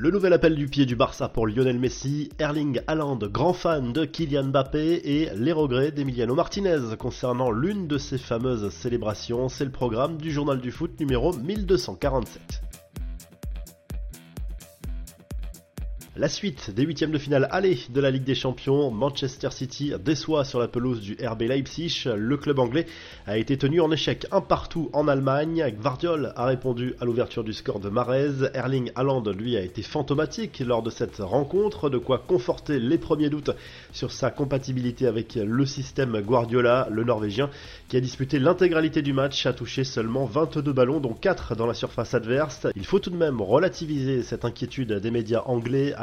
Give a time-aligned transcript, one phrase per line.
[0.00, 4.04] Le nouvel appel du pied du Barça pour Lionel Messi, Erling Haaland, grand fan de
[4.04, 9.72] Kylian Mbappé et les regrets d'Emiliano Martinez concernant l'une de ces fameuses célébrations, c'est le
[9.72, 12.67] programme du journal du foot numéro 1247.
[16.18, 20.44] La suite des huitièmes de finale aller de la Ligue des Champions, Manchester City déçoit
[20.44, 22.08] sur la pelouse du RB Leipzig.
[22.12, 22.86] Le club anglais
[23.28, 25.72] a été tenu en échec un partout en Allemagne.
[25.78, 28.50] Vardiol a répondu à l'ouverture du score de Marez.
[28.52, 33.30] Erling Haaland, lui, a été fantomatique lors de cette rencontre, de quoi conforter les premiers
[33.30, 33.52] doutes
[33.92, 37.48] sur sa compatibilité avec le système Guardiola, le Norvégien,
[37.86, 41.74] qui a disputé l'intégralité du match, a touché seulement 22 ballons, dont 4 dans la
[41.74, 42.66] surface adverse.
[42.74, 45.94] Il faut tout de même relativiser cette inquiétude des médias anglais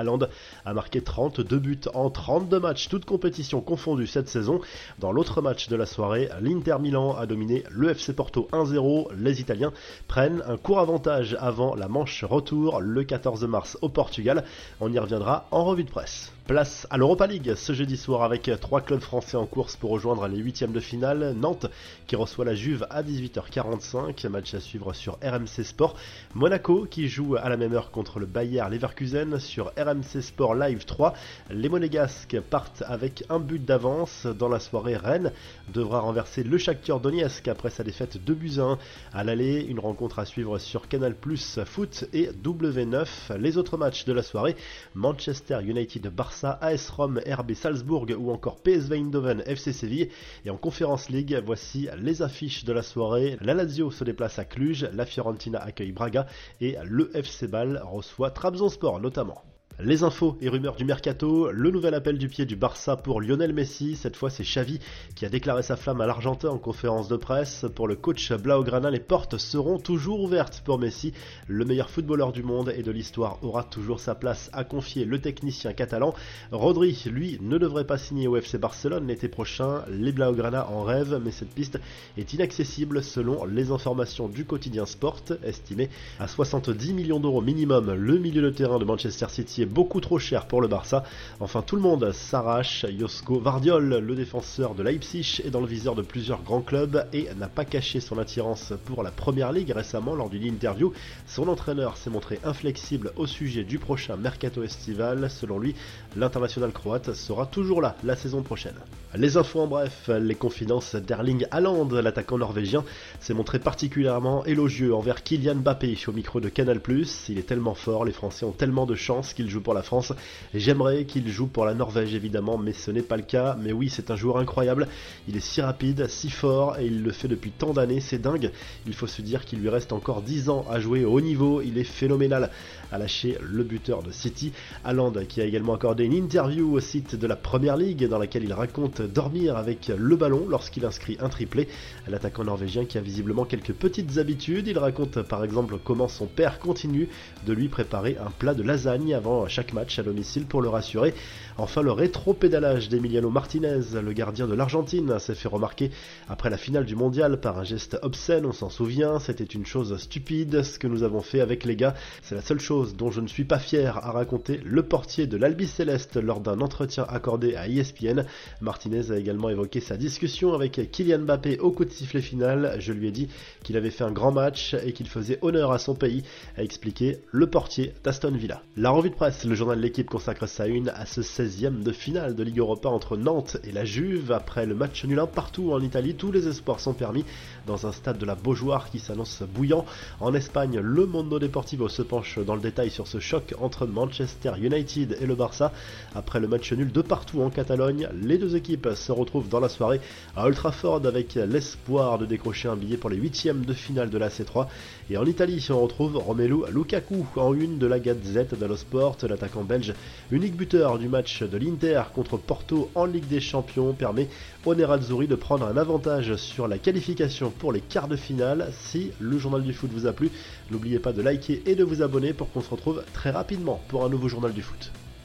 [0.66, 4.60] a marqué 32 buts en 32 matchs, toutes compétitions confondues cette saison.
[5.00, 9.08] Dans l'autre match de la soirée, l'Inter Milan a dominé le FC Porto 1-0.
[9.18, 9.74] Les Italiens
[10.08, 14.44] prennent un court avantage avant la manche retour le 14 mars au Portugal.
[14.80, 16.32] On y reviendra en revue de presse.
[16.48, 20.28] Place à l'Europa League ce jeudi soir avec trois clubs français en course pour rejoindre
[20.28, 21.34] les huitièmes de finale.
[21.36, 21.66] Nantes
[22.06, 25.96] qui reçoit la Juve à 18h45, match à suivre sur RMC Sport.
[26.36, 30.86] Monaco qui joue à la même heure contre le Bayer Leverkusen sur RMC Sport Live
[30.86, 31.14] 3.
[31.50, 34.98] Les Monégasques partent avec un but d'avance dans la soirée.
[34.98, 35.32] Rennes
[35.74, 38.78] devra renverser le Shakhtar Donetsk après sa défaite 2 buts 1
[39.14, 39.62] à l'aller.
[39.62, 43.38] Une rencontre à suivre sur Canal Plus Foot et W9.
[43.38, 44.56] Les autres matchs de la soirée
[44.94, 50.10] Manchester United Barcelone AS Rome, RB Salzbourg ou encore PSV Eindhoven, FC Séville.
[50.46, 53.38] Et en Conférence League, voici les affiches de la soirée.
[53.42, 56.28] La Lazio se déplace à Cluj, la Fiorentina accueille Braga
[56.62, 59.42] et le FC Ball reçoit Trabzonspor notamment.
[59.84, 63.52] Les infos et rumeurs du mercato, le nouvel appel du pied du Barça pour Lionel
[63.52, 64.80] Messi, cette fois c'est Xavi
[65.16, 67.66] qui a déclaré sa flamme à l'Argentin en conférence de presse.
[67.76, 71.12] Pour le coach Blaugrana, les portes seront toujours ouvertes pour Messi.
[71.48, 75.20] Le meilleur footballeur du monde et de l'histoire aura toujours sa place à confier le
[75.20, 76.16] technicien catalan.
[76.54, 79.84] Rodri, lui, ne devrait pas signer au FC Barcelone l'été prochain.
[79.90, 81.82] Les Blaugrana en rêvent, mais cette piste
[82.18, 87.94] est inaccessible selon les informations du quotidien Sport, estimé à 70 millions d'euros minimum.
[87.94, 91.04] Le milieu de terrain de Manchester City beaucoup trop cher pour le Barça.
[91.40, 92.86] Enfin, tout le monde s'arrache.
[92.98, 97.28] Josko Vardiol, le défenseur de Leipzig, est dans le viseur de plusieurs grands clubs et
[97.38, 100.94] n'a pas caché son attirance pour la première ligue récemment lors d'une interview.
[101.28, 105.30] Son entraîneur s'est montré inflexible au sujet du prochain mercato estival.
[105.30, 105.76] Selon lui,
[106.16, 108.76] l'international croate sera toujours là la saison prochaine.
[109.16, 112.84] Les infos en bref, les confidences d'Erling Haaland, l'attaquant norvégien,
[113.22, 116.82] s'est montré particulièrement élogieux envers Kylian Mbappé au micro de Canal+.
[117.30, 120.14] Il est tellement fort, les Français ont tellement de chance qu'il joue pour la France.
[120.54, 123.58] J'aimerais qu'il joue pour la Norvège évidemment, mais ce n'est pas le cas.
[123.60, 124.88] Mais oui, c'est un joueur incroyable.
[125.28, 128.52] Il est si rapide, si fort, et il le fait depuis tant d'années, c'est dingue.
[128.88, 131.62] Il faut se dire qu'il lui reste encore 10 ans à jouer au haut niveau.
[131.62, 132.52] Il est phénoménal,
[132.92, 134.52] a lâché le buteur de City.
[134.84, 138.44] Haaland qui a également accordé une interview au site de la Première Ligue dans laquelle
[138.44, 141.68] il raconte dormir avec le ballon lorsqu'il inscrit un triplé.
[142.08, 144.68] L'attaquant norvégien qui a visiblement quelques petites habitudes.
[144.68, 147.10] Il raconte par exemple comment son père continue
[147.46, 151.14] de lui préparer un plat de lasagne avant chaque match à domicile pour le rassurer.
[151.58, 155.92] Enfin, le rétro-pédalage d'Emiliano Martinez, le gardien de l'Argentine, s'est fait remarquer
[156.28, 159.96] après la finale du mondial par un geste obscène, on s'en souvient, c'était une chose
[159.98, 161.94] stupide ce que nous avons fait avec les gars.
[162.24, 165.38] C'est la seule chose dont je ne suis pas fier à raconter le portier de
[165.38, 168.26] l'Albi Céleste lors d'un entretien accordé à ESPN.
[168.62, 172.76] Martinez a également évoqué sa discussion avec Kylian Mbappé au coup de sifflet final.
[172.80, 173.30] Je lui ai dit
[173.64, 176.24] qu'il avait fait un grand match et qu'il faisait honneur à son pays,
[176.58, 178.62] a expliqué le portier d'Aston Villa.
[178.78, 181.92] La revue de presse le journal de l'équipe consacre sa une à ce 16e de
[181.92, 184.32] finale de Ligue Europa entre Nantes et la Juve.
[184.32, 187.26] Après le match nul un partout en Italie, tous les espoirs sont permis
[187.68, 189.86] dans un stade de la Beaujoire qui s'annonce bouillant.
[190.20, 194.54] En Espagne, le Mondo Deportivo se penche dans le détail sur ce choc entre Manchester
[194.60, 195.72] United et le Barça.
[196.14, 199.70] Après le match nul de partout en Catalogne, les deux équipes se retrouvent dans la
[199.70, 200.02] soirée
[200.36, 204.18] à Old Trafford avec l'espoir de décrocher un billet pour les huitièmes de finale de
[204.18, 204.68] la C3.
[205.10, 209.64] Et en Italie, on retrouve Romelu Lukaku en une de la Gazette dello Sport, l'attaquant
[209.64, 209.94] belge,
[210.32, 214.28] unique buteur du match de l'Inter contre Porto en Ligue des Champions, permet
[214.66, 218.72] au Nerazzurri de prendre un avantage sur la qualification pour les quarts de finale.
[218.72, 220.32] Si le journal du foot vous a plu,
[220.72, 224.06] n'oubliez pas de liker et de vous abonner pour qu'on se retrouve très rapidement pour
[224.06, 224.92] un nouveau journal du foot.